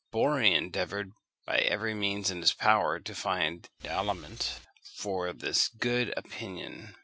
Borri 0.11 0.51
endeavoured, 0.55 1.13
by 1.45 1.59
every 1.59 1.93
means 1.93 2.31
in 2.31 2.39
his 2.41 2.53
power, 2.53 2.99
to 2.99 3.13
find 3.13 3.69
aliment 3.83 4.59
for 4.95 5.31
this 5.31 5.67
good 5.67 6.11
opinion. 6.17 6.95